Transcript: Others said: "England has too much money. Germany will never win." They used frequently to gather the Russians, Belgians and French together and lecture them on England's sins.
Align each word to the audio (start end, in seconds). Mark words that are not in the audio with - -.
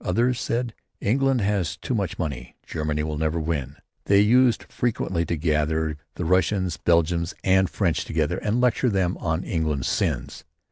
Others 0.03 0.39
said: 0.39 0.73
"England 0.99 1.41
has 1.41 1.77
too 1.77 1.93
much 1.93 2.17
money. 2.17 2.55
Germany 2.65 3.03
will 3.03 3.19
never 3.19 3.39
win." 3.39 3.75
They 4.05 4.19
used 4.19 4.63
frequently 4.63 5.25
to 5.25 5.37
gather 5.37 5.95
the 6.15 6.25
Russians, 6.25 6.75
Belgians 6.75 7.35
and 7.43 7.69
French 7.69 8.03
together 8.03 8.39
and 8.39 8.59
lecture 8.59 8.89
them 8.89 9.15
on 9.19 9.43
England's 9.43 9.89
sins. 9.89 10.43